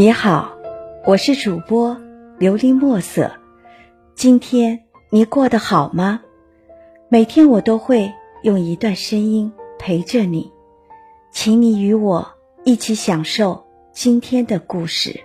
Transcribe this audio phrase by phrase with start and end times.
[0.00, 0.56] 你好，
[1.04, 1.94] 我是主播
[2.38, 3.30] 琉璃墨色。
[4.14, 6.22] 今天你过得好吗？
[7.10, 8.10] 每天我都会
[8.42, 10.50] 用一段声音陪着你，
[11.30, 12.26] 请你与我
[12.64, 15.20] 一起享受今天的故事。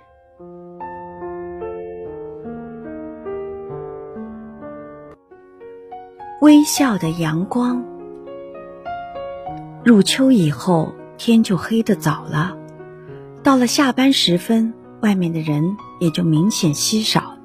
[6.41, 7.81] 微笑的阳光，
[9.85, 12.57] 入秋以后，天就黑得早了。
[13.45, 14.73] 到了下班时分，
[15.03, 17.35] 外面的人也就明显稀少。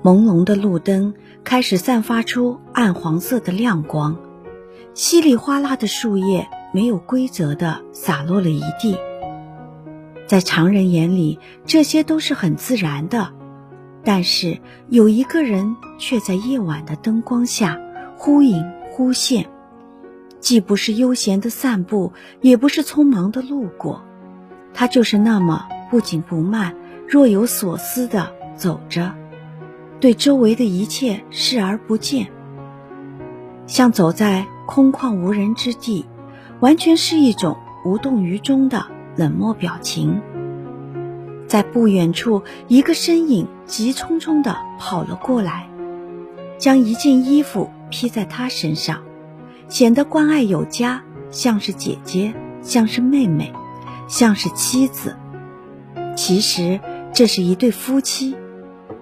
[0.00, 4.16] 朦胧的路灯开始散发出暗黄色的亮光，
[4.94, 8.96] 稀里哗啦的树叶没有规则的洒落了一地。
[10.28, 13.32] 在常人眼里，这些都是很自然的，
[14.04, 17.76] 但是有一个人却在夜晚的灯光下
[18.16, 19.50] 忽隐忽现。
[20.40, 24.02] 既不是悠闲的散步，也不是匆忙的路过，
[24.74, 26.74] 他就是那么不紧不慢、
[27.08, 29.14] 若有所思的走着，
[29.98, 32.28] 对周围的一切视而不见，
[33.66, 36.04] 像走在空旷无人之地，
[36.60, 40.20] 完全是一种无动于衷的冷漠表情。
[41.48, 45.68] 在不远处，一个身影急匆匆地跑了过来，
[46.58, 49.05] 将一件衣服披在他身上。
[49.68, 53.52] 显得关爱有加，像是姐姐，像是妹妹，
[54.08, 55.16] 像是妻子。
[56.16, 56.80] 其实
[57.12, 58.36] 这是一对夫妻，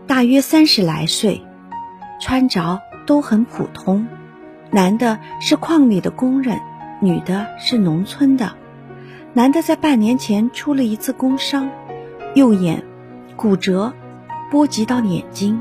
[0.07, 1.43] 大约三十来岁，
[2.21, 4.07] 穿着都很普通。
[4.71, 6.59] 男的是矿里的工人，
[7.01, 8.53] 女的是农村的。
[9.33, 11.69] 男的在半年前出了一次工伤，
[12.35, 12.85] 右眼
[13.37, 13.93] 骨折，
[14.51, 15.61] 波及到眼睛，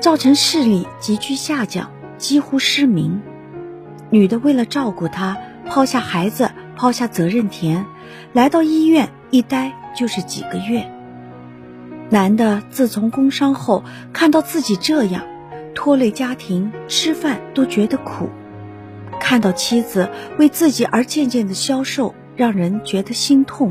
[0.00, 3.22] 造成视力急剧下降，几乎失明。
[4.10, 7.86] 女的为了照顾他，抛下孩子，抛下责任田，
[8.32, 10.90] 来到医院一待就是几个月。
[12.10, 15.22] 男的自从工伤后，看到自己这样，
[15.74, 18.26] 拖累家庭，吃饭都觉得苦；
[19.20, 23.70] 看到妻子为自己而渐渐的消瘦，让人觉得心痛；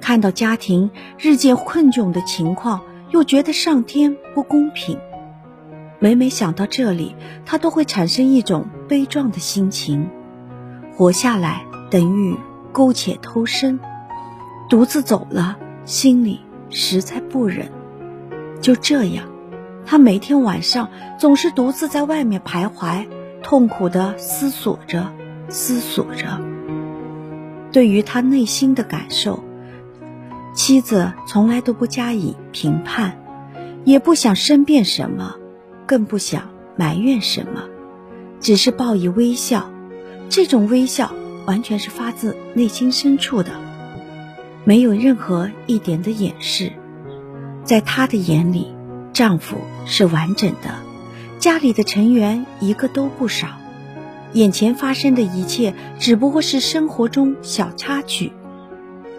[0.00, 4.96] 看到家庭日渐困窘的情况，又觉得上天不公平。
[5.98, 7.14] 每每想到这里，
[7.46, 10.10] 他都会产生一种悲壮的心情。
[10.96, 12.36] 活下来等于
[12.72, 13.80] 苟且偷生，
[14.68, 16.40] 独自走了，心里
[16.70, 17.70] 实在不忍。
[18.60, 19.26] 就这样，
[19.86, 20.88] 他每天晚上
[21.18, 23.06] 总是独自在外面徘徊，
[23.42, 25.12] 痛苦地思索着，
[25.48, 26.40] 思索着。
[27.72, 29.42] 对于他内心的感受，
[30.54, 33.18] 妻子从来都不加以评判，
[33.84, 35.36] 也不想申辩什么。
[35.86, 37.64] 更不想埋怨什么，
[38.40, 39.70] 只是报以微笑。
[40.28, 41.12] 这种微笑
[41.46, 43.52] 完全是发自内心深处的，
[44.64, 46.72] 没有任何一点的掩饰。
[47.62, 48.74] 在他的眼里，
[49.12, 50.74] 丈夫是完整的，
[51.38, 53.48] 家里的成员一个都不少。
[54.32, 58.32] 眼前发生的一切只不过是生活中小插曲，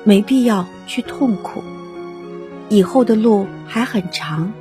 [0.03, 1.63] 没必要去痛苦。
[2.67, 4.51] 以后的路还很长。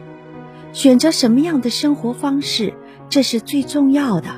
[0.74, 2.74] 选择什么样的生活方式，
[3.08, 4.28] 这是最重要的。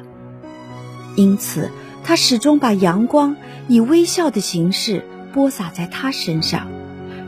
[1.16, 1.70] 因此，
[2.04, 3.34] 他始终把阳光
[3.68, 5.02] 以微笑的形式
[5.32, 6.68] 播撒在他身上，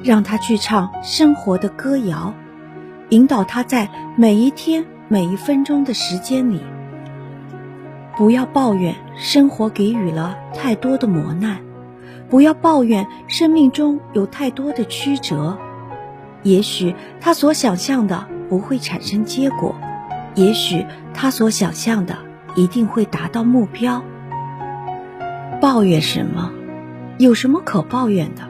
[0.05, 2.35] 让他去唱生活的歌谣，
[3.09, 6.61] 引导他在每一天每一分钟的时间里，
[8.15, 11.61] 不要抱怨生活给予了太多的磨难，
[12.29, 15.57] 不要抱怨生命中有太多的曲折。
[16.43, 18.27] 也许他所想象的。
[18.49, 19.75] 不会产生结果，
[20.35, 22.17] 也许他所想象的
[22.57, 24.03] 一定会达到目标。
[25.61, 26.53] 抱怨什么？
[27.19, 28.43] 有什么可抱怨的？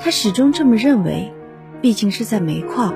[0.00, 1.32] 他始终这么认为。
[1.80, 2.94] 毕竟是在煤矿，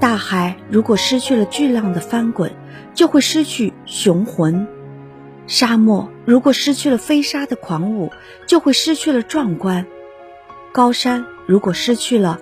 [0.00, 2.50] 大海如果失去了巨浪的翻滚，
[2.94, 4.66] 就会失去雄浑；
[5.46, 8.10] 沙漠如果失去了飞沙的狂舞，
[8.48, 9.84] 就会失去了壮观；
[10.72, 12.40] 高山如果失去了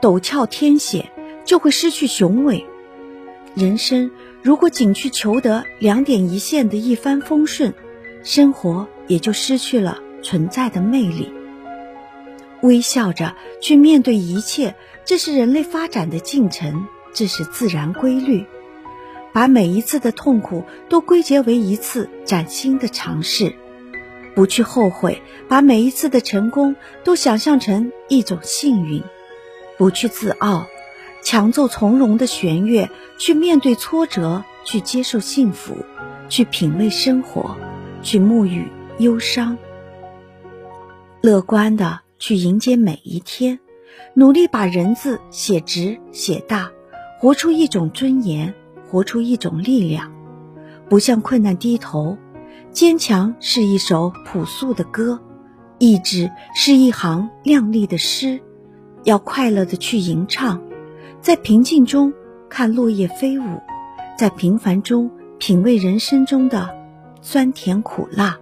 [0.00, 1.10] 陡峭天险，
[1.50, 2.64] 就会失去雄伟。
[3.56, 7.74] 人生如果仅去求得两点一线的一帆风顺，
[8.22, 11.32] 生活也就失去了存在的魅力。
[12.62, 18.46] 微笑着去面对一切，这是人类发展的进程，这是自然规律。
[19.32, 23.52] 把每一次的痛苦都归结为一次崭新的尝试，
[24.36, 29.02] 不去后悔；把每一次的成功都想象成一种幸运，
[29.76, 30.68] 不去自傲。
[31.22, 32.88] 强奏从容的弦乐，
[33.18, 35.76] 去面对挫折，去接受幸福，
[36.28, 37.56] 去品味生活，
[38.02, 38.68] 去沐浴
[38.98, 39.56] 忧伤。
[41.20, 43.60] 乐观的去迎接每一天，
[44.14, 46.70] 努力把人字写直写大，
[47.18, 48.54] 活出一种尊严，
[48.88, 50.10] 活出一种力量。
[50.88, 52.16] 不向困难低头，
[52.72, 55.20] 坚强是一首朴素的歌，
[55.78, 58.40] 意志是一行亮丽的诗。
[59.04, 60.62] 要快乐的去吟唱，
[61.22, 62.12] 在平静中
[62.48, 63.60] 看落叶飞舞，
[64.18, 66.74] 在平凡中品味人生中的
[67.20, 68.38] 酸甜苦辣。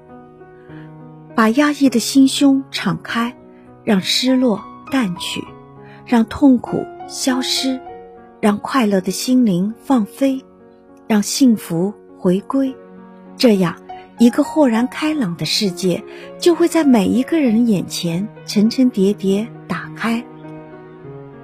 [1.35, 3.37] 把压抑的心胸敞开，
[3.83, 5.43] 让失落淡去，
[6.07, 7.81] 让痛苦消失，
[8.41, 10.45] 让快乐的心灵放飞，
[11.09, 12.75] 让幸福回归。
[13.37, 13.75] 这样，
[14.19, 16.03] 一个豁然开朗的世界
[16.39, 20.25] 就会在每一个人眼前层层叠叠打开。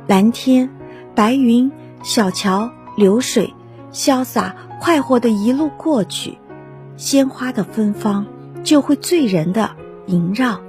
[0.07, 0.69] 蓝天、
[1.15, 1.71] 白云、
[2.03, 3.55] 小桥流水，
[3.93, 6.39] 潇洒快活的一路过去，
[6.97, 8.27] 鲜花的芬芳
[8.65, 9.71] 就会醉人的
[10.07, 10.61] 萦绕，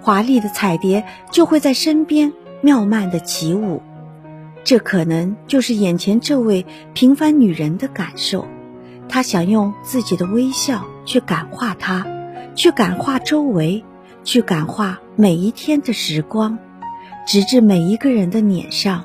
[0.00, 3.80] 华丽的彩蝶就会在身边妙曼的起舞。
[4.64, 8.46] 这可能就是眼前这位平凡女人的感受。
[9.08, 12.06] 她想用自己的微笑去感化他，
[12.54, 13.84] 去感化周围，
[14.24, 16.58] 去感化每一天的时光。
[17.24, 19.04] 直至每一个人的脸上